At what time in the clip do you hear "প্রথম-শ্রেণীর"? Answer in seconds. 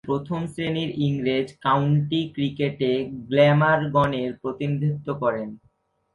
0.07-0.89